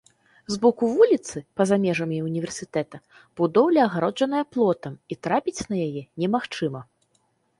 З 0.51 0.55
боку 0.61 0.87
вуліцы, 0.93 1.37
па-за 1.59 1.77
межамі 1.83 2.17
ўніверсітэта, 2.27 2.97
будоўля 3.41 3.81
агароджаная 3.89 4.43
плотам, 4.55 4.93
і 5.17 5.21
трапіць 5.27 5.61
на 5.75 5.85
яе 5.87 6.01
немагчыма. 6.25 6.81